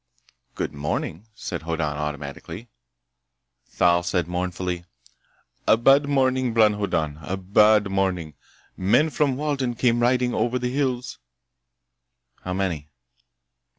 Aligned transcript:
"Good 0.55 0.73
morning," 0.73 1.27
said 1.35 1.61
Hoddan 1.61 1.95
automatically. 1.95 2.67
Thal 3.67 4.01
said 4.01 4.27
mournfully: 4.27 4.83
"A 5.67 5.77
bad 5.77 6.07
morning, 6.09 6.55
Bron 6.55 6.73
Hoddan! 6.73 7.19
A 7.21 7.37
bad 7.37 7.87
morning! 7.91 8.33
Men 8.75 9.11
from 9.11 9.37
Walden 9.37 9.75
came 9.75 9.99
riding 9.99 10.33
over 10.33 10.57
the 10.57 10.71
hills—" 10.73 11.19
"How 12.43 12.53
many?" 12.55 12.89